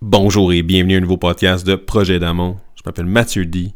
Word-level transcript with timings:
Bonjour 0.00 0.52
et 0.52 0.62
bienvenue 0.62 0.94
à 0.94 0.98
un 0.98 1.00
nouveau 1.00 1.16
podcast 1.16 1.66
de 1.66 1.74
Projet 1.74 2.20
d'Amont. 2.20 2.56
Je 2.76 2.82
m'appelle 2.86 3.06
Mathieu 3.06 3.44
D, 3.44 3.72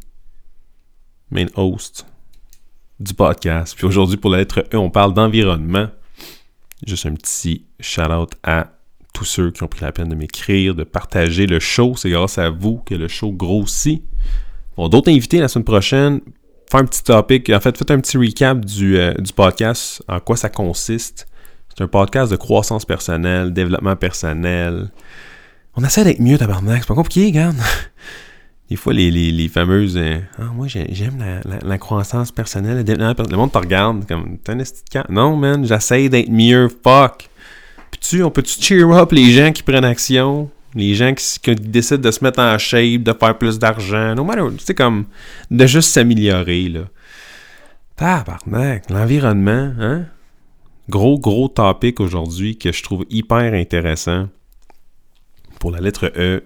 main 1.31 1.47
host 1.57 2.05
du 2.97 3.13
podcast. 3.13 3.75
Puis 3.75 3.85
aujourd'hui, 3.85 4.15
pour 4.15 4.31
la 4.31 4.37
lettre 4.37 4.63
E, 4.73 4.77
on 4.77 4.89
parle 4.89 5.13
d'environnement. 5.13 5.89
Juste 6.87 7.07
un 7.07 7.15
petit 7.15 7.65
shout-out 7.81 8.31
à 8.41 8.69
tous 9.13 9.25
ceux 9.25 9.51
qui 9.51 9.63
ont 9.63 9.67
pris 9.67 9.81
la 9.81 9.91
peine 9.91 10.07
de 10.07 10.15
m'écrire, 10.15 10.75
de 10.75 10.85
partager 10.85 11.45
le 11.45 11.59
show. 11.59 11.97
C'est 11.97 12.09
grâce 12.09 12.37
à 12.37 12.49
vous 12.49 12.77
que 12.85 12.95
le 12.95 13.09
show 13.09 13.33
grossit. 13.33 14.01
Bon, 14.77 14.87
d'autres 14.87 15.11
invités 15.11 15.39
la 15.39 15.49
semaine 15.49 15.65
prochaine. 15.65 16.21
Faire 16.71 16.79
un 16.79 16.85
petit 16.85 17.03
topic. 17.03 17.49
En 17.49 17.59
fait, 17.59 17.77
faites 17.77 17.91
un 17.91 17.99
petit 17.99 18.17
recap 18.17 18.63
du, 18.63 18.97
euh, 18.97 19.13
du 19.15 19.33
podcast, 19.33 20.01
en 20.07 20.21
quoi 20.21 20.37
ça 20.37 20.47
consiste? 20.47 21.27
C'est 21.67 21.83
un 21.83 21.87
podcast 21.89 22.31
de 22.31 22.37
croissance 22.37 22.85
personnelle, 22.85 23.51
développement 23.51 23.97
personnel, 23.97 24.89
on 25.75 25.83
essaie 25.83 26.03
d'être 26.03 26.19
mieux, 26.19 26.37
tabarnak. 26.37 26.81
C'est 26.81 26.87
pas 26.87 26.95
compliqué, 26.95 27.25
regarde. 27.27 27.57
Des 28.69 28.75
fois, 28.75 28.93
les, 28.93 29.11
les, 29.11 29.47
fameuses. 29.49 29.97
Euh, 29.97 30.19
ah, 30.39 30.45
moi, 30.55 30.67
j'aime 30.67 31.23
la, 31.63 31.77
croissance 31.77 32.31
personnelle. 32.31 32.83
Le, 32.85 33.37
monde 33.37 33.51
te 33.51 33.57
regarde 33.57 34.07
comme. 34.07 34.37
T'es 34.37 34.53
un 34.53 35.03
Non, 35.09 35.35
man, 35.35 35.65
j'essaie 35.65 36.09
d'être 36.09 36.29
mieux. 36.29 36.69
Fuck. 36.69 37.29
Puis 37.91 37.99
tu, 37.99 38.23
on 38.23 38.31
peut-tu 38.31 38.61
cheer 38.61 38.89
up 38.91 39.11
les 39.11 39.31
gens 39.31 39.51
qui 39.51 39.63
prennent 39.63 39.85
action? 39.85 40.49
Les 40.75 40.95
gens 40.95 41.13
qui, 41.13 41.55
décident 41.55 42.01
de 42.01 42.09
se 42.09 42.23
mettre 42.23 42.39
en 42.39 42.57
shape, 42.57 43.03
de 43.03 43.13
faire 43.13 43.37
plus 43.37 43.59
d'argent. 43.59 44.15
Tu 44.65 44.73
comme. 44.73 45.05
De 45.51 45.67
juste 45.67 45.91
s'améliorer, 45.91 46.69
là. 46.69 46.81
Tabarnak. 47.95 48.89
L'environnement, 48.89 49.73
hein? 49.79 50.05
Gros, 50.89 51.19
gros 51.19 51.47
topic 51.47 51.99
aujourd'hui 51.99 52.57
que 52.57 52.71
je 52.71 52.81
trouve 52.81 53.05
hyper 53.09 53.53
intéressant 53.53 54.29
pour 55.63 55.71
la 55.71 55.79
lettre 55.79 56.11
E. 56.17 56.43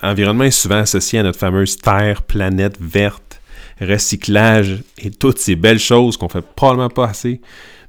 Environnement 0.00 0.44
est 0.44 0.52
souvent 0.52 0.76
associé 0.76 1.18
à 1.18 1.24
notre 1.24 1.40
fameuse 1.40 1.76
terre, 1.76 2.22
planète 2.22 2.78
verte, 2.80 3.42
recyclage 3.80 4.84
et 4.98 5.10
toutes 5.10 5.38
ces 5.38 5.56
belles 5.56 5.80
choses 5.80 6.16
qu'on 6.16 6.28
fait 6.28 6.40
probablement 6.54 6.88
pas 6.88 7.08
assez. 7.08 7.40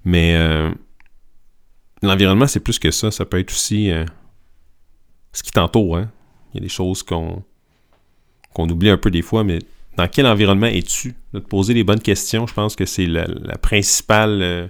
Mais 0.06 0.34
euh, 0.36 0.72
l'environnement, 2.02 2.48
c'est 2.48 2.62
plus 2.62 2.80
que 2.80 2.90
ça. 2.90 3.12
Ça 3.12 3.26
peut 3.26 3.38
être 3.38 3.52
aussi 3.52 3.92
euh, 3.92 4.06
ce 5.34 5.44
qui 5.44 5.52
t'entoure. 5.52 5.98
Hein. 5.98 6.10
Il 6.52 6.58
y 6.58 6.62
a 6.62 6.64
des 6.64 6.70
choses 6.70 7.04
qu'on 7.04 7.44
qu'on 8.56 8.68
oublie 8.68 8.90
un 8.90 8.98
peu 8.98 9.12
des 9.12 9.22
fois, 9.22 9.44
mais 9.44 9.60
dans 9.98 10.08
quel 10.08 10.26
environnement 10.26 10.66
es-tu? 10.66 11.14
De 11.34 11.38
te 11.38 11.48
poser 11.48 11.76
les 11.76 11.84
bonnes 11.84 12.02
questions, 12.02 12.48
je 12.48 12.56
pense 12.56 12.76
que 12.76 12.88
c'est 12.88 13.06
la, 13.06 13.28
principale. 13.62 14.40
Euh, 14.42 14.68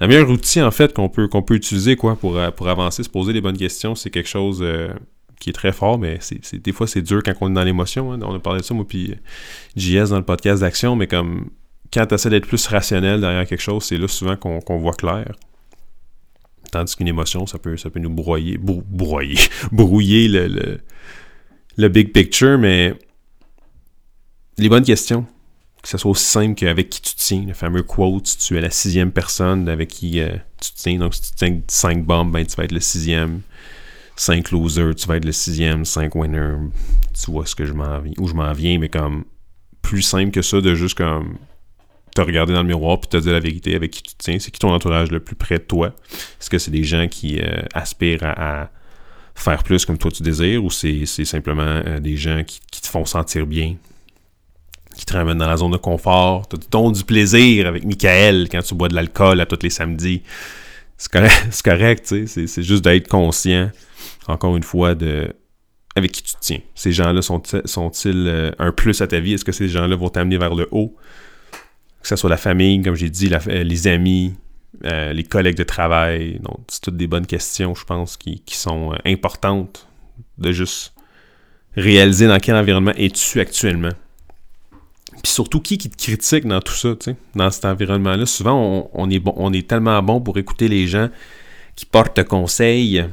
la 0.00 0.06
meilleure 0.06 0.28
outil 0.28 0.60
en 0.60 0.70
fait 0.70 0.92
qu'on 0.92 1.08
peut, 1.08 1.28
qu'on 1.28 1.42
peut 1.42 1.54
utiliser 1.54 1.96
quoi, 1.96 2.14
pour, 2.14 2.38
pour 2.56 2.68
avancer, 2.68 3.02
se 3.02 3.08
poser 3.08 3.32
les 3.32 3.40
bonnes 3.40 3.56
questions, 3.56 3.94
c'est 3.94 4.10
quelque 4.10 4.28
chose 4.28 4.62
qui 5.44 5.50
est 5.50 5.54
très 5.54 5.72
fort, 5.72 5.98
mais 5.98 6.16
c'est, 6.20 6.56
des 6.56 6.72
fois 6.72 6.86
c'est 6.86 7.02
dur 7.02 7.22
quand 7.22 7.34
on 7.42 7.50
est 7.50 7.54
dans 7.54 7.64
l'émotion. 7.64 8.12
Hein. 8.12 8.20
On 8.22 8.34
a 8.34 8.38
parlé 8.38 8.60
de 8.60 8.64
ça, 8.64 8.72
moi, 8.72 8.86
puis 8.88 9.14
JS 9.76 10.08
dans 10.08 10.16
le 10.16 10.24
podcast 10.24 10.62
d'action, 10.62 10.96
mais 10.96 11.06
comme 11.06 11.50
quand 11.92 12.06
tu 12.06 12.14
essaies 12.14 12.30
d'être 12.30 12.46
plus 12.46 12.66
rationnel 12.66 13.20
derrière 13.20 13.46
quelque 13.46 13.60
chose, 13.60 13.84
c'est 13.84 13.98
là 13.98 14.08
souvent 14.08 14.36
qu'on, 14.36 14.78
voit 14.78 14.94
clair. 14.94 15.32
Tandis 16.72 16.96
qu'une 16.96 17.08
émotion, 17.08 17.46
ça 17.46 17.58
peut, 17.58 17.76
ça 17.76 17.90
peut 17.90 18.00
nous 18.00 18.08
broyer, 18.08 18.58
broyer, 18.58 19.36
brouiller 19.72 20.28
le, 20.28 20.80
le, 21.76 21.88
big 21.88 22.10
picture, 22.12 22.56
mais 22.56 22.94
les 24.56 24.70
bonnes 24.70 24.82
questions, 24.82 25.26
que 25.82 25.88
ce 25.90 25.98
soit 25.98 26.10
aussi 26.10 26.24
simple 26.24 26.54
qu'avec 26.54 26.88
qui 26.88 27.02
tu 27.02 27.14
tiens, 27.16 27.44
le 27.46 27.52
fameux 27.52 27.82
quote, 27.82 28.34
tu 28.38 28.56
es 28.56 28.62
la 28.62 28.70
sixième 28.70 29.12
personne 29.12 29.68
avec 29.68 29.90
qui 29.90 30.20
euh, 30.20 30.34
tu 30.58 30.70
tiens, 30.74 30.98
donc 30.98 31.14
si 31.14 31.20
tu 31.20 31.30
tiens 31.36 31.60
cinq 31.68 32.02
bombes, 32.02 32.32
ben 32.32 32.46
tu 32.46 32.56
vas 32.56 32.64
être 32.64 32.72
le 32.72 32.80
sixième. 32.80 33.42
5 34.16 34.50
losers, 34.52 34.94
tu 34.94 35.06
vas 35.06 35.16
être 35.16 35.24
le 35.24 35.32
sixième, 35.32 35.84
5 35.84 36.14
winners, 36.14 36.56
tu 37.12 37.30
vois 37.30 37.46
ce 37.46 37.54
que 37.54 37.64
je 37.64 37.72
m'en 37.72 37.98
viens, 37.98 38.12
où 38.18 38.28
je 38.28 38.34
m'en 38.34 38.52
viens, 38.52 38.78
mais 38.78 38.88
comme 38.88 39.24
plus 39.82 40.02
simple 40.02 40.30
que 40.30 40.42
ça 40.42 40.60
de 40.60 40.74
juste 40.74 40.96
comme 40.96 41.36
te 42.14 42.20
regarder 42.20 42.52
dans 42.52 42.62
le 42.62 42.68
miroir 42.68 43.00
puis 43.00 43.08
te 43.08 43.16
dire 43.16 43.32
la 43.32 43.40
vérité 43.40 43.74
avec 43.74 43.90
qui 43.90 44.02
tu 44.02 44.14
tiens, 44.16 44.38
c'est 44.38 44.50
qui 44.50 44.60
ton 44.60 44.72
entourage 44.72 45.10
le 45.10 45.20
plus 45.20 45.34
près 45.34 45.58
de 45.58 45.64
toi? 45.64 45.88
Est-ce 46.40 46.48
que 46.48 46.58
c'est 46.58 46.70
des 46.70 46.84
gens 46.84 47.08
qui 47.08 47.40
euh, 47.40 47.62
aspirent 47.74 48.22
à, 48.22 48.70
faire 49.36 49.64
plus 49.64 49.84
comme 49.84 49.98
toi 49.98 50.12
tu 50.12 50.22
désires 50.22 50.64
ou 50.64 50.70
c'est 50.70 51.06
simplement 51.06 51.62
euh, 51.64 51.98
des 51.98 52.16
gens 52.16 52.44
qui, 52.44 52.60
te 52.80 52.86
font 52.86 53.04
sentir 53.04 53.46
bien, 53.46 53.74
qui 54.96 55.04
te 55.04 55.12
ramènent 55.12 55.38
dans 55.38 55.48
la 55.48 55.56
zone 55.56 55.72
de 55.72 55.76
confort, 55.76 56.46
tu 56.48 56.56
ton 56.58 56.92
du 56.92 57.02
plaisir 57.02 57.66
avec 57.66 57.84
Michael 57.84 58.48
quand 58.48 58.62
tu 58.62 58.76
bois 58.76 58.86
de 58.86 58.94
l'alcool 58.94 59.40
à 59.40 59.46
tous 59.46 59.58
les 59.62 59.70
samedis? 59.70 60.22
C'est 61.04 61.12
correct, 61.12 61.62
correct 61.64 62.14
c'est 62.26 62.62
juste 62.62 62.82
d'être 62.82 63.08
conscient 63.08 63.70
encore 64.26 64.56
une 64.56 64.62
fois, 64.62 64.94
de 64.94 65.32
avec 65.96 66.10
qui 66.10 66.22
tu 66.22 66.34
te 66.34 66.40
tiens. 66.40 66.60
Ces 66.74 66.90
gens-là 66.90 67.22
sont-ils 67.22 68.26
euh, 68.26 68.50
un 68.58 68.72
plus 68.72 69.00
à 69.00 69.06
ta 69.06 69.20
vie? 69.20 69.34
Est-ce 69.34 69.44
que 69.44 69.52
ces 69.52 69.68
gens-là 69.68 69.94
vont 69.94 70.08
t'amener 70.08 70.38
vers 70.38 70.54
le 70.54 70.66
haut? 70.72 70.96
Que 72.02 72.08
ce 72.08 72.16
soit 72.16 72.30
la 72.30 72.36
famille, 72.36 72.82
comme 72.82 72.96
j'ai 72.96 73.10
dit, 73.10 73.30
euh, 73.32 73.62
les 73.62 73.86
amis, 73.86 74.34
euh, 74.84 75.12
les 75.12 75.22
collègues 75.22 75.56
de 75.56 75.62
travail. 75.62 76.40
Donc, 76.40 76.58
c'est 76.68 76.80
toutes 76.80 76.96
des 76.96 77.06
bonnes 77.06 77.26
questions, 77.26 77.76
je 77.76 77.84
pense, 77.84 78.16
qui, 78.16 78.42
sont 78.48 78.92
importantes 79.04 79.86
de 80.38 80.50
juste 80.50 80.94
réaliser 81.76 82.26
dans 82.26 82.40
quel 82.40 82.56
environnement 82.56 82.92
es-tu 82.96 83.38
actuellement. 83.40 83.92
Puis 85.24 85.32
surtout, 85.32 85.62
qui 85.62 85.78
te 85.78 85.96
critique 85.96 86.46
dans 86.46 86.60
tout 86.60 86.74
ça, 86.74 86.90
tu 86.90 87.12
sais, 87.12 87.16
dans 87.34 87.50
cet 87.50 87.64
environnement-là? 87.64 88.26
Souvent, 88.26 88.90
on, 88.92 89.08
est 89.08 89.18
bon, 89.18 89.32
on 89.38 89.50
tellement 89.62 90.02
bon 90.02 90.20
pour 90.20 90.36
écouter 90.36 90.68
les 90.68 90.86
gens 90.86 91.08
qui 91.76 91.86
portent 91.86 92.22
conseil, 92.24 93.06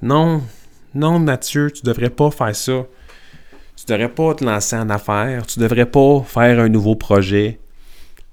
non, 0.00 0.44
non, 0.94 1.18
Mathieu, 1.18 1.72
tu 1.72 1.82
devrais 1.82 2.10
pas 2.10 2.30
faire 2.30 2.54
ça. 2.54 2.86
Tu 3.74 3.84
devrais 3.88 4.14
pas 4.14 4.32
te 4.36 4.44
lancer 4.44 4.76
en 4.76 4.90
affaires. 4.90 5.44
Tu 5.44 5.58
devrais 5.58 5.86
pas 5.86 6.22
faire 6.22 6.60
un 6.60 6.68
nouveau 6.68 6.94
projet. 6.94 7.58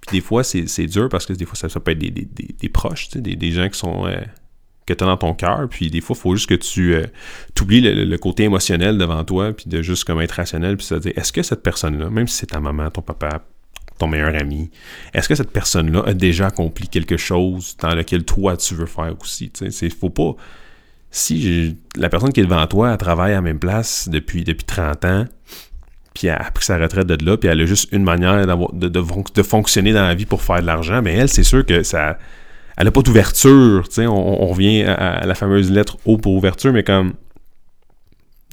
Puis 0.01 0.19
des 0.19 0.22
fois, 0.22 0.44
c'est 0.44 0.85
dur 0.85 1.09
parce 1.09 1.25
que 1.25 1.34
des 1.34 1.45
fois, 1.45 1.55
ça, 1.55 1.79
peut 1.79 1.94
être 1.94 1.97
des, 1.97 2.69
proches, 2.69 3.09
des, 3.09 3.51
gens 3.51 3.67
qui 3.67 3.79
sont. 3.79 4.05
Euh, 4.05 4.22
que 4.87 4.93
tu 4.93 5.03
as 5.03 5.07
dans 5.07 5.17
ton 5.17 5.33
cœur. 5.33 5.67
Puis 5.69 5.91
des 5.91 6.01
fois, 6.01 6.15
il 6.17 6.21
faut 6.21 6.35
juste 6.35 6.49
que 6.49 6.55
tu 6.55 6.95
euh, 6.95 7.05
oublies 7.61 7.81
le, 7.81 8.17
côté 8.17 8.43
émotionnel 8.43 8.97
devant 8.97 9.23
toi, 9.23 9.53
puis 9.53 9.65
de 9.67 9.81
juste 9.81 10.05
comme 10.05 10.21
être 10.21 10.31
rationnel, 10.31 10.77
puis 10.77 10.85
se 10.85 10.95
dire 10.95 11.13
est-ce 11.15 11.31
que 11.31 11.43
cette 11.43 11.61
personne-là, 11.61 12.09
même 12.09 12.27
si 12.27 12.37
c'est 12.37 12.47
ta 12.47 12.59
maman, 12.59 12.89
ton 12.89 13.01
papa, 13.01 13.43
ton 13.99 14.07
meilleur 14.07 14.33
ami, 14.35 14.71
est-ce 15.13 15.27
que 15.27 15.35
cette 15.35 15.51
personne-là 15.51 16.03
a 16.05 16.13
déjà 16.13 16.47
accompli 16.47 16.87
quelque 16.87 17.17
chose 17.17 17.75
dans 17.79 17.93
lequel 17.93 18.23
toi 18.23 18.57
tu 18.57 18.73
veux 18.73 18.85
faire 18.85 19.13
aussi 19.21 19.51
Il 19.61 19.91
faut 19.91 20.09
pas 20.09 20.35
si 21.09 21.77
la 21.95 22.09
personne 22.09 22.31
qui 22.31 22.41
est 22.41 22.45
devant 22.45 22.65
toi, 22.67 22.91
elle 22.91 22.97
travaille 22.97 23.31
à 23.31 23.35
la 23.35 23.41
même 23.41 23.59
place 23.59 24.09
depuis, 24.09 24.43
depuis 24.43 24.65
30 24.65 25.05
ans, 25.05 25.25
puis 26.13 26.27
elle 26.27 26.35
a 26.35 26.51
pris 26.51 26.65
sa 26.65 26.77
retraite 26.77 27.07
de 27.07 27.25
là, 27.25 27.37
puis 27.37 27.49
elle 27.49 27.61
a 27.61 27.65
juste 27.65 27.91
une 27.91 28.03
manière 28.03 28.45
de, 28.73 28.87
de, 28.87 29.43
fonctionner 29.43 29.93
dans 29.93 30.03
la 30.03 30.15
vie 30.15 30.25
pour 30.25 30.41
faire 30.41 30.61
de 30.61 30.65
l'argent, 30.65 31.01
mais 31.01 31.13
elle, 31.13 31.29
c'est 31.29 31.43
sûr 31.43 31.65
que 31.65 31.83
ça. 31.83 32.17
Elle 32.77 32.85
n'a 32.85 32.91
pas 32.91 33.01
d'ouverture, 33.01 33.88
tu 33.88 33.95
sais, 33.95 34.07
on, 34.07 34.47
revient 34.47 34.83
à, 34.83 35.25
la 35.25 35.33
fameuse 35.33 35.71
lettre 35.71 35.97
O 36.05 36.17
pour 36.17 36.33
ouverture, 36.35 36.71
mais 36.71 36.83
comme. 36.83 37.13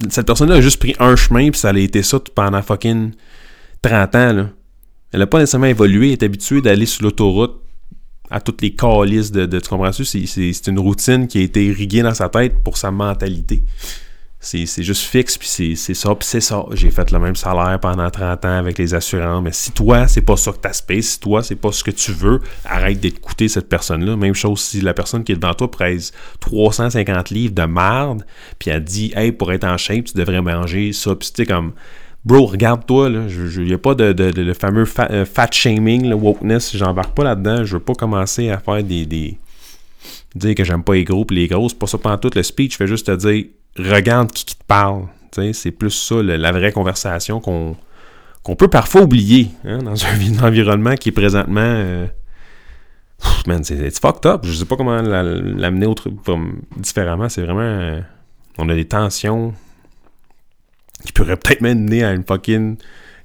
Cette 0.09 0.25
personne-là 0.25 0.55
a 0.55 0.61
juste 0.61 0.79
pris 0.79 0.95
un 0.99 1.15
chemin, 1.15 1.51
puis 1.51 1.59
ça 1.59 1.69
a 1.69 1.77
été 1.77 2.03
ça 2.03 2.19
pendant 2.33 2.61
fucking 2.61 3.11
30 3.81 4.15
ans. 4.15 4.49
Elle 5.13 5.19
n'a 5.19 5.27
pas 5.27 5.39
nécessairement 5.39 5.67
évolué, 5.67 6.07
elle 6.07 6.13
est 6.13 6.23
habituée 6.23 6.61
d'aller 6.61 6.85
sur 6.85 7.03
l'autoroute 7.03 7.61
à 8.29 8.41
toutes 8.41 8.61
les 8.61 8.71
calices 8.71 9.31
de, 9.31 9.45
de 9.45 9.59
tu 9.59 9.69
comprends-tu? 9.69 10.03
C'est 10.03 10.67
une 10.67 10.79
routine 10.79 11.27
qui 11.27 11.37
a 11.37 11.41
été 11.41 11.65
irriguée 11.65 12.01
dans 12.01 12.13
sa 12.13 12.27
tête 12.27 12.63
pour 12.63 12.77
sa 12.77 12.91
mentalité. 12.91 13.63
C'est 14.45 14.83
juste 14.83 15.01
fixe, 15.01 15.39
puis 15.39 15.75
c'est 15.75 15.93
ça, 15.95 16.13
puis 16.13 16.27
c'est 16.27 16.39
ça. 16.39 16.65
J'ai 16.73 16.91
fait 16.91 17.09
le 17.09 17.17
même 17.17 17.35
salaire 17.35 17.79
pendant 17.81 18.07
30 18.11 18.45
ans 18.45 18.57
avec 18.59 18.77
les 18.77 18.93
assurances, 18.93 19.43
mais 19.43 19.51
si 19.51 19.71
toi, 19.71 20.07
c'est 20.07 20.21
pas 20.21 20.37
ça 20.37 20.51
que 20.51 20.57
t'aspires, 20.57 21.03
si 21.03 21.19
toi, 21.19 21.41
c'est 21.41 21.55
pas 21.55 21.71
ce 21.71 21.83
que 21.83 21.89
tu 21.89 22.11
veux, 22.11 22.39
arrête 22.63 22.99
d'écouter 22.99 23.47
cette 23.47 23.67
personne-là. 23.67 24.15
Même 24.15 24.35
chose 24.35 24.61
si 24.61 24.81
la 24.81 24.93
personne 24.93 25.23
qui 25.23 25.31
est 25.31 25.35
devant 25.35 25.55
toi 25.55 25.71
pèse 25.71 26.13
350 26.41 27.31
livres 27.31 27.55
de 27.55 27.63
merde, 27.63 28.23
puis 28.59 28.69
elle 28.69 28.83
dit, 28.83 29.11
hey, 29.15 29.31
pour 29.31 29.51
être 29.51 29.63
en 29.63 29.77
shape, 29.77 30.05
tu 30.05 30.13
devrais 30.13 30.43
manger 30.43 30.93
ça, 30.93 31.15
puis 31.15 31.31
tu 31.33 31.45
comme 31.47 31.73
Bro, 32.23 32.45
regarde-toi, 32.45 33.09
là. 33.09 33.21
Il 33.27 33.65
n'y 33.65 33.73
a 33.73 33.77
pas 33.79 33.95
de, 33.95 34.13
le 34.13 34.53
fameux 34.53 34.85
euh, 35.11 35.25
fat 35.25 35.49
shaming, 35.51 36.07
le 36.07 36.15
wokeness. 36.15 36.75
J'embarque 36.75 37.15
pas 37.15 37.23
là-dedans. 37.23 37.63
Je 37.63 37.73
veux 37.77 37.83
pas 37.83 37.93
commencer 37.93 38.49
à 38.49 38.57
faire 38.57 38.83
des. 38.83 39.05
des 39.05 39.37
dire 40.33 40.55
que 40.55 40.63
j'aime 40.63 40.83
pas 40.83 40.95
les 40.95 41.03
gros 41.03 41.25
et 41.29 41.33
les 41.33 41.47
grosses. 41.47 41.75
Pas 41.75 41.85
ça 41.85 41.99
pendant 41.99 42.17
tout 42.17 42.31
le 42.33 42.41
speech. 42.41 42.73
Je 42.73 42.77
fais 42.77 42.87
juste 42.87 43.05
te 43.05 43.15
dire, 43.15 43.45
regarde 43.77 44.31
qui, 44.31 44.45
te 44.45 44.63
parle. 44.67 45.07
C'est 45.51 45.71
plus 45.71 45.91
ça, 45.91 46.21
la 46.23 46.51
vraie 46.51 46.71
conversation 46.71 47.41
qu'on 47.41 47.75
qu'on 48.45 48.55
peut 48.55 48.67
parfois 48.67 49.01
oublier 49.01 49.49
hein, 49.65 49.79
dans 49.79 50.05
un, 50.05 50.43
environnement 50.43 50.95
qui 50.95 51.09
est 51.09 51.11
présentement. 51.11 51.61
Euh, 51.61 52.05
man, 53.47 53.63
c'est 53.63 53.99
fucked 53.99 54.25
up. 54.27 54.41
Je 54.45 54.53
sais 54.53 54.65
pas 54.65 54.77
comment 54.77 55.01
l'amener 55.01 55.87
autre, 55.87 56.09
différemment. 56.77 57.27
C'est 57.27 57.41
vraiment. 57.41 57.61
Euh, 57.61 58.01
on 58.59 58.69
a 58.69 58.75
des 58.75 58.85
tensions 58.85 59.53
qui 61.03 61.11
pourrait 61.11 61.37
peut-être 61.37 61.61
mener 61.61 62.03
à 62.03 62.13
une 62.13 62.23
fucking 62.23 62.77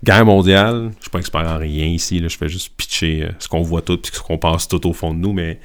guerre 0.03 0.25
mondiale. 0.25 0.91
Je 0.97 1.03
suis 1.03 1.11
pas 1.11 1.19
expert 1.19 1.47
en 1.47 1.59
rien 1.59 1.87
ici, 1.87 2.23
je 2.27 2.37
fais 2.37 2.49
juste 2.49 2.75
pitcher 2.77 3.25
euh, 3.25 3.33
ce 3.39 3.49
qu'on 3.49 3.63
voit 3.63 3.83
tout 3.83 4.01
et 4.01 4.11
ce 4.11 4.21
qu'on 4.21 4.39
pense 4.39 4.69
tout 4.69 4.87
au 4.89 4.93
fond 4.93 5.13
de 5.13 5.19
nous, 5.19 5.33
mais 5.33 5.61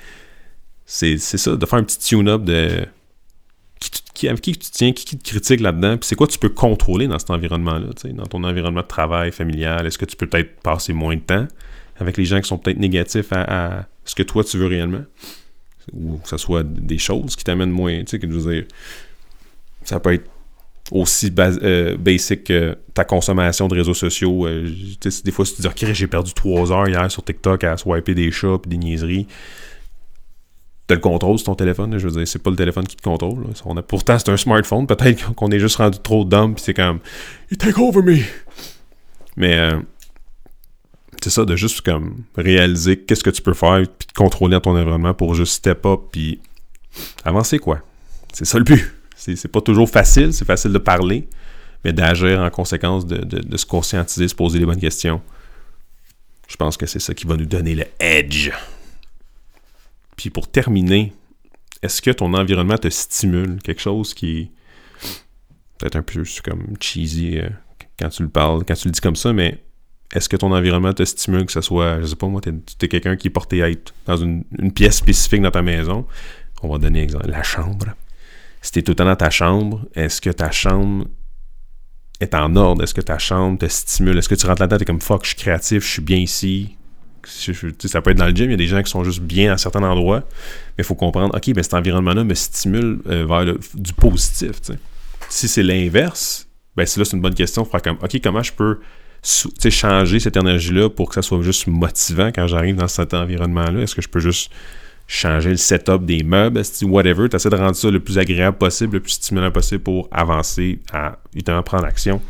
c'est 0.86 1.18
ça, 1.18 1.56
de 1.56 1.66
faire 1.66 1.80
un 1.80 1.84
petit 1.84 1.98
tune-up 1.98 2.44
de 2.44 2.86
qui, 4.15 4.27
avec 4.27 4.41
qui 4.41 4.53
tu 4.53 4.71
tiens, 4.71 4.91
qui, 4.94 5.06
te 5.17 5.29
critique 5.29 5.59
là-dedans, 5.59 5.97
puis 5.97 6.07
c'est 6.07 6.15
quoi 6.15 6.25
tu 6.25 6.39
peux 6.39 6.50
contrôler 6.50 7.07
dans 7.07 7.19
cet 7.19 7.29
environnement-là, 7.29 7.88
dans 8.13 8.25
ton 8.25 8.44
environnement 8.44 8.81
de 8.81 8.88
travail, 8.88 9.31
familial? 9.31 9.85
Est-ce 9.85 9.97
que 9.97 10.06
tu 10.06 10.15
peux 10.15 10.25
peut-être 10.25 10.59
passer 10.62 10.94
moins 10.94 11.15
de 11.15 11.21
temps 11.21 11.47
avec 11.97 12.17
les 12.17 12.25
gens 12.25 12.41
qui 12.41 12.47
sont 12.47 12.57
peut-être 12.57 12.79
négatifs 12.79 13.31
à, 13.31 13.85
ce 14.06 14.15
que 14.15 14.23
toi 14.23 14.44
tu 14.44 14.57
veux 14.57 14.67
réellement? 14.67 15.03
Ou 15.94 16.17
que 16.17 16.29
ce 16.29 16.38
soit 16.38 16.63
des 16.63 16.97
choses 16.97 17.35
qui 17.35 17.44
t'amènent 17.44 17.69
moins, 17.69 18.00
tu 18.00 18.06
sais, 18.07 18.19
que 18.19 18.27
je 18.27 18.35
veux 18.35 18.53
dire, 18.53 18.63
ça 19.83 20.00
peut 20.00 20.13
être 20.13 20.29
aussi 20.91 21.31
euh, 21.38 21.97
basic 21.97 22.45
que 22.45 22.77
ta 22.94 23.03
consommation 23.03 23.67
de 23.67 23.75
réseaux 23.75 23.94
sociaux. 23.94 24.47
Euh, 24.47 24.69
des 25.23 25.31
fois, 25.31 25.45
si 25.45 25.56
tu 25.56 25.62
dis, 25.62 25.67
OK, 25.67 25.94
j'ai 25.94 26.07
perdu 26.07 26.33
trois 26.33 26.71
heures 26.71 26.88
hier 26.88 27.09
sur 27.12 27.23
TikTok 27.23 27.63
à 27.63 27.77
swiper 27.77 28.13
des 28.13 28.31
chats 28.31 28.57
et 28.65 28.69
des 28.69 28.77
niaiseries, 28.77 29.27
t'as 30.88 30.96
le 30.96 31.02
contrôle 31.02 31.38
sur 31.38 31.48
ton 31.48 31.56
téléphone. 31.56 31.98
je 31.98 32.08
veux 32.08 32.14
dire, 32.14 32.28
c'est 32.28 32.42
pas 32.42 32.52
le 32.52 32.56
téléphone 32.56 32.86
qui 32.86 32.96
te 32.96 33.02
contrôle. 33.02 33.46
Pourtant, 33.88 34.20
c'est 34.20 34.30
un 34.30 34.38
smartphone. 34.38 34.88
Peut-être 34.88 35.34
qu'on 35.36 35.50
est 35.50 35.60
juste 35.60 35.78
rendu 35.78 36.00
trop 36.00 36.26
dumb 36.26 36.56
puis 36.56 36.64
c'est 36.64 36.74
comme, 36.74 37.00
You 37.52 37.58
take 37.58 37.80
over 37.80 38.02
me! 38.02 38.22
Mais 39.38 39.58
euh, 39.58 39.80
c'est 41.22 41.30
ça, 41.30 41.44
de 41.44 41.56
juste 41.56 41.82
comme 41.82 42.24
réaliser 42.38 42.98
qu'est-ce 42.98 43.24
que 43.24 43.30
tu 43.30 43.42
peux 43.42 43.54
faire 43.54 43.82
puis 43.98 44.08
de 44.08 44.14
contrôler 44.14 44.60
ton 44.62 44.78
environnement 44.78 45.14
pour 45.14 45.34
juste 45.34 45.54
step 45.54 45.86
up 45.86 46.02
puis 46.12 46.40
avancer, 47.24 47.60
quoi. 47.60 47.80
C'est 48.32 48.46
ça 48.46 48.58
le 48.58 48.64
but. 48.64 48.94
C'est 49.16 49.48
pas 49.48 49.62
toujours 49.62 49.90
facile, 49.90 50.34
c'est 50.34 50.46
facile 50.46 50.72
de 50.72 50.78
parler, 50.78 51.28
mais 51.84 51.94
d'agir 51.94 52.42
en 52.42 52.50
conséquence, 52.50 53.08
de, 53.08 53.58
se 53.58 53.66
conscientiser, 53.66 54.28
se 54.28 54.36
poser 54.36 54.60
les 54.60 54.66
bonnes 54.66 54.80
questions. 54.80 55.22
Je 56.48 56.56
pense 56.58 56.78
que 56.78 56.86
c'est 56.86 57.00
ça 57.00 57.14
qui 57.14 57.26
va 57.26 57.36
nous 57.36 57.46
donner 57.46 57.74
le 57.74 57.86
edge. 58.00 58.52
Puis 60.25 60.31
pour 60.31 60.48
terminer, 60.48 61.13
est-ce 61.83 62.01
que 62.01 62.10
ton 62.10 62.33
environnement 62.33 62.80
te 62.80 62.89
stimule? 62.89 63.60
Quelque 63.62 63.80
chose 63.80 64.16
qui 64.16 64.39
est 64.39 64.51
peut-être 65.77 65.98
un 65.98 66.01
peu 66.01 66.24
comme 66.44 66.74
cheesy 66.80 67.38
euh, 67.38 67.48
quand 68.00 68.10
tu 68.10 68.24
le 68.24 68.30
parles, 68.30 68.66
quand 68.66 68.74
tu 68.74 68.88
le 68.88 68.92
dis 68.92 69.01
comme 69.01 69.16
ça, 69.16 69.33
mais 69.33 69.63
est-ce 70.16 70.27
que 70.27 70.36
ton 70.36 70.51
environnement 70.51 70.94
te 70.94 71.06
stimule, 71.06 71.45
que 71.45 71.51
ce 71.51 71.62
soit, 71.62 72.01
je 72.01 72.07
sais 72.07 72.16
pas 72.16 72.25
moi, 72.25 72.42
tu 72.42 72.50
es, 72.50 72.88
quelqu'un 72.88 73.16
qui 73.16 73.27
est 73.27 73.30
porté 73.30 73.62
à 73.62 73.69
être 73.69 73.94
dans 74.07 74.18
une, 74.18 74.45
pièce 74.74 74.95
spécifique 74.95 75.44
dans 75.44 75.51
ta 75.51 75.62
maison? 75.62 76.07
On 76.63 76.69
va 76.69 76.80
donner 76.80 77.04
exemple, 77.04 77.30
la 77.30 77.44
chambre 77.44 77.94
si 78.63 78.72
tu 78.72 78.80
es 78.80 78.81
tout 78.81 78.94
le 78.94 78.95
temps 78.95 79.06
dans 79.06 79.16
ta 79.16 79.30
chambre, 79.30 79.86
est-ce 79.94 80.22
que 80.22 80.31
ta 80.31 80.50
chambre 80.50 81.06
est 82.19 82.33
en 82.33 82.56
ordre? 82.56 82.81
Est-ce 82.81 82.95
que 82.95 83.01
ta 83.01 83.19
chambre 83.19 83.60
te 83.60 83.68
stimule? 83.68 84.18
Est-ce 84.18 84.30
que 84.30 84.33
tu 84.33 84.48
rentres 84.48 84.63
là-dedans, 84.63 84.80
es 84.80 84.86
comme 84.86 85.01
fuck, 85.01 85.24
je 85.24 85.27
suis 85.27 85.38
créatif, 85.38 85.83
je 85.83 85.92
suis 85.92 86.01
bien 86.01 86.18
ici? 86.18 86.75
Ça 87.25 88.01
peut 88.01 88.12
être 88.12 88.18
dans 88.18 88.27
le 88.27 88.36
gym, 88.36 88.45
il 88.45 88.51
y 88.51 88.54
a 88.54 88.57
des 88.57 88.68
gens 88.68 88.81
qui 88.81 88.89
sont 88.89 89.04
juste 89.04 89.22
bien 89.22 89.54
à 89.54 89.57
certains 89.57 89.83
endroits, 89.83 90.24
mais 90.77 90.83
il 90.83 90.83
faut 90.83 90.95
comprendre, 90.95 91.36
ok, 91.36 91.54
ben 91.54 91.63
cet 91.63 91.74
environnement-là 91.74 92.24
me 92.24 92.33
stimule 92.33 93.00
euh, 93.07 93.25
vers 93.25 93.45
du 93.74 93.94
positif. 93.94 94.51
Si 95.30 95.48
c'est 95.48 95.63
l'inverse, 95.63 96.48
ben 96.75 96.86
c'est 96.86 97.00
là 97.00 97.06
c'est 97.06 97.16
une 97.16 97.22
bonne 97.22 97.36
question. 97.36 97.66
Faut 97.66 97.77
comme, 97.80 97.98
ok, 98.01 98.19
comment 98.24 98.44
je 98.44 98.54
peux 98.54 98.80
changer 99.69 100.19
cette 100.19 100.38
énergie-là 100.38 100.89
pour 100.89 101.10
que 101.10 101.16
ça 101.16 101.22
soit 101.22 101.42
juste 101.42 101.68
motivant 101.68 102.27
quand 102.27 102.48
j'arrive 102.48 102.75
dans 102.75 102.88
cet 102.88 103.13
environnement-là? 103.13 103.81
Est-ce 103.81 103.95
que 103.95 104.01
je 104.01 104.10
peux 104.10 104.19
juste 104.19 104.51
changer 105.07 105.51
le 105.51 105.57
setup 105.57 106.06
des 106.06 106.24
meubles, 106.24 106.62
whatever. 106.83 107.30
Tu 107.30 107.36
essaies 107.36 107.50
de 107.50 107.56
rendre 107.56 107.75
ça 107.75 107.89
le 107.92 108.00
plus 108.00 108.18
agréable 108.18 108.57
possible, 108.57 108.95
le 108.95 109.00
plus 109.01 109.13
stimulant 109.13 109.51
possible 109.51 109.83
pour 109.83 110.07
avancer 110.12 110.80
à 110.92 111.19
évidemment 111.33 111.63
prendre 111.63 111.86
action? 111.86 112.22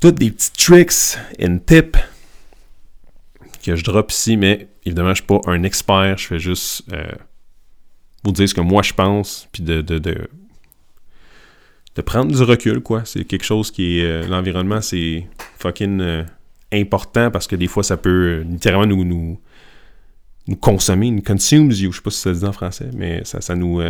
Toutes 0.00 0.16
des 0.16 0.30
petits 0.30 0.52
tricks 0.52 1.16
and 1.40 1.58
tips 1.66 1.98
que 3.62 3.76
je 3.76 3.84
drop 3.84 4.10
ici, 4.10 4.36
mais 4.36 4.68
évidemment, 4.84 5.14
je 5.14 5.22
ne 5.22 5.26
suis 5.26 5.40
pas 5.40 5.40
un 5.46 5.62
expert. 5.62 6.18
Je 6.18 6.26
fais 6.26 6.38
juste 6.38 6.84
euh, 6.92 7.04
vous 8.24 8.32
dire 8.32 8.48
ce 8.48 8.54
que 8.54 8.60
moi 8.60 8.82
je 8.82 8.92
pense, 8.92 9.48
puis 9.52 9.62
de, 9.62 9.80
de, 9.80 9.98
de, 9.98 12.02
prendre 12.02 12.34
du 12.34 12.42
recul, 12.42 12.80
quoi. 12.80 13.02
C'est 13.04 13.24
quelque 13.24 13.44
chose 13.44 13.70
qui 13.70 13.98
est. 13.98 14.04
Euh, 14.04 14.26
l'environnement, 14.26 14.80
c'est 14.80 15.26
fucking 15.58 16.00
euh, 16.00 16.24
important 16.72 17.30
parce 17.30 17.46
que 17.46 17.56
des 17.56 17.68
fois, 17.68 17.82
ça 17.82 17.96
peut 17.96 18.44
littéralement 18.48 18.86
nous, 18.86 19.04
nous 19.04 19.40
nous 20.48 20.56
consommer, 20.56 21.10
nous 21.10 21.22
consumes 21.22 21.70
you, 21.70 21.92
je 21.92 21.96
sais 21.96 22.02
pas 22.02 22.10
si 22.10 22.18
ça 22.18 22.34
se 22.34 22.40
dit 22.40 22.44
en 22.44 22.52
français, 22.52 22.90
mais 22.94 23.24
ça, 23.24 23.40
ça 23.40 23.54
nous... 23.54 23.80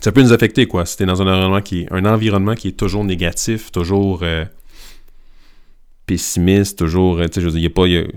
Ça 0.00 0.12
peut 0.12 0.22
nous 0.22 0.34
affecter, 0.34 0.66
quoi. 0.66 0.84
Si 0.84 0.98
t'es 0.98 1.06
dans 1.06 1.22
un 1.22 1.26
environnement 1.26 1.62
qui 1.62 1.80
est, 1.80 1.92
un 1.92 2.04
environnement 2.04 2.54
qui 2.54 2.68
est 2.68 2.78
toujours 2.78 3.02
négatif, 3.02 3.72
toujours 3.72 4.22
pessimiste, 6.06 6.78
toujours... 6.78 7.18
Euh, 7.18 7.26
tu 7.26 7.34
sais, 7.34 7.40
je 7.40 7.46
veux 7.46 7.52
dire, 7.58 7.70
il 7.76 8.08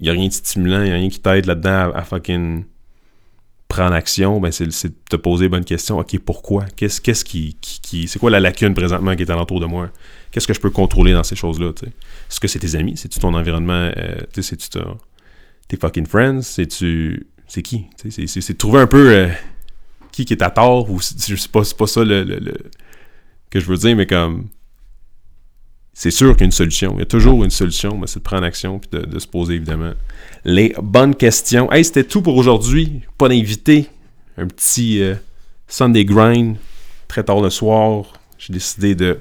n'y 0.00 0.08
a, 0.08 0.12
a, 0.12 0.14
rien 0.14 0.28
de 0.28 0.32
stimulant, 0.32 0.82
il 0.82 0.86
n'y 0.86 0.90
a 0.90 0.94
rien 0.94 1.08
qui 1.08 1.20
t'aide 1.20 1.46
là-dedans 1.46 1.92
à, 1.94 2.02
fucking 2.02 2.64
prendre 3.68 3.94
action, 3.94 4.40
ben 4.40 4.52
c'est 4.52 4.66
de 4.66 4.94
te 5.10 5.16
poser 5.16 5.46
les 5.46 5.48
bonnes 5.48 5.64
questions. 5.64 5.98
OK, 5.98 6.18
pourquoi? 6.20 6.66
Qu'est-ce 6.76 7.00
qu'est-ce 7.00 7.24
qui, 7.24 7.56
C'est 8.06 8.18
quoi 8.18 8.30
la 8.30 8.38
lacune 8.38 8.74
présentement 8.74 9.16
qui 9.16 9.22
est 9.22 9.30
alentour 9.30 9.60
de 9.60 9.66
moi? 9.66 9.90
Qu'est-ce 10.30 10.46
que 10.46 10.54
je 10.54 10.60
peux 10.60 10.70
contrôler 10.70 11.12
dans 11.12 11.24
ces 11.24 11.34
choses-là? 11.34 11.72
Est-ce 11.82 12.38
que 12.38 12.46
c'est 12.46 12.60
tes 12.60 12.76
amis? 12.76 12.96
C'est-tu 12.96 13.18
ton 13.18 13.34
environnement? 13.34 13.90
sais, 14.34 14.42
c'est-tu 14.42 14.68
tes 15.68 15.76
fucking 15.76 16.06
friends, 16.06 16.42
c'est-tu. 16.42 17.26
C'est 17.48 17.62
qui? 17.62 17.86
C'est 18.08 18.52
de 18.52 18.56
trouver 18.56 18.80
un 18.80 18.86
peu 18.86 19.10
euh, 19.10 19.28
qui 20.10 20.24
qui 20.24 20.32
est 20.32 20.42
à 20.42 20.50
tort, 20.50 20.90
ou 20.90 21.00
je 21.00 21.36
sais 21.36 21.48
pas, 21.48 21.62
c'est 21.62 21.76
pas 21.76 21.86
ça 21.86 22.02
le, 22.04 22.24
que 23.50 23.60
je 23.60 23.66
veux 23.66 23.76
dire, 23.76 23.96
mais 23.96 24.06
comme. 24.06 24.48
C'est 25.98 26.10
sûr 26.10 26.36
qu'il 26.36 26.52
solution. 26.52 26.92
Il 26.96 26.98
y 26.98 27.02
a 27.02 27.06
toujours 27.06 27.42
une 27.42 27.48
solution, 27.48 27.96
mais 27.96 28.06
c'est 28.06 28.18
de 28.18 28.22
prendre 28.22 28.44
action 28.44 28.78
puis 28.78 29.00
de, 29.00 29.18
se 29.18 29.26
poser 29.26 29.54
évidemment 29.54 29.94
les 30.44 30.74
bonnes 30.82 31.14
questions. 31.14 31.72
Hey, 31.72 31.86
c'était 31.86 32.04
tout 32.04 32.20
pour 32.20 32.36
aujourd'hui. 32.36 33.00
Pas 33.16 33.30
d'invité. 33.30 33.88
Un 34.36 34.46
petit 34.46 35.00
euh, 35.00 35.14
Sunday 35.68 36.04
grind 36.04 36.58
très 37.08 37.24
tard 37.24 37.40
le 37.40 37.48
soir. 37.48 38.12
J'ai 38.36 38.52
décidé 38.52 38.94
de 38.94 39.20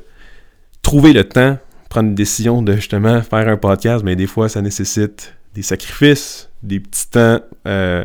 trouver 0.81 1.13
le 1.13 1.23
temps, 1.23 1.57
prendre 1.89 2.09
une 2.09 2.15
décision 2.15 2.61
de 2.61 2.73
justement 2.73 3.21
faire 3.21 3.47
un 3.47 3.55
podcast, 3.55 4.03
mais 4.03 4.17
des 4.17 4.27
fois 4.27 4.49
ça 4.49 4.61
nécessite 4.61 5.33
des 5.53 5.61
sacrifices, 5.61 6.49
des 6.61 6.81
petits 6.81 7.09
temps, 7.09 7.39
euh, 7.67 8.03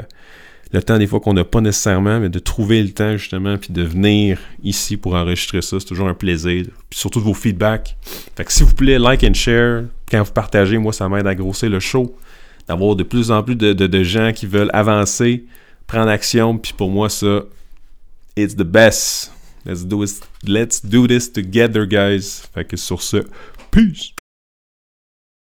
le 0.73 0.83
temps 0.83 0.99
des 0.99 1.07
fois 1.07 1.21
qu'on 1.21 1.35
n'a 1.35 1.45
pas 1.45 1.61
nécessairement, 1.61 2.21
mais 2.21 2.29
de 2.29 2.39
trouver 2.39 2.83
le 2.83 2.91
temps 2.91 3.17
justement, 3.17 3.59
puis 3.59 3.73
de 3.73 3.83
venir 3.83 4.39
ici 4.63 4.97
pour 4.97 5.15
enregistrer 5.15 5.63
ça, 5.63 5.81
c'est 5.81 5.87
toujours 5.87 6.09
un 6.09 6.15
plaisir. 6.15 6.67
Puis 6.89 6.99
surtout 6.99 7.21
vos 7.21 7.35
feedbacks. 7.35 7.97
Fait 8.37 8.45
que 8.45 8.53
s'il 8.53 8.67
vous 8.67 8.75
plaît, 8.75 8.99
like 8.99 9.25
and 9.25 9.35
share. 9.35 9.85
Quand 10.11 10.23
vous 10.23 10.33
partagez, 10.33 10.79
moi, 10.79 10.93
ça 10.93 11.09
m'aide 11.09 11.27
à 11.27 11.35
grossir 11.35 11.71
le 11.71 11.81
show. 11.81 12.17
D'avoir 12.69 12.95
de 12.95 13.03
plus 13.03 13.31
en 13.31 13.43
plus 13.43 13.57
de, 13.57 14.03
gens 14.05 14.33
qui 14.33 14.47
veulent 14.47 14.71
avancer, 14.73 15.45
prendre 15.87 16.09
action, 16.09 16.57
puis 16.57 16.73
pour 16.77 16.91
moi, 16.91 17.09
ça, 17.09 17.43
it's 18.37 18.55
the 18.55 18.63
best. 18.63 19.33
Let's 19.67 19.85
do, 19.85 20.05
it, 20.05 20.21
let's 20.47 20.85
do 20.85 21.07
this 21.07 21.33
together, 21.33 21.85
guys. 21.87 22.43
Fait 22.55 22.65
que 22.65 22.77
sur 22.77 23.03
ce, 23.03 23.19
peace! 23.71 24.20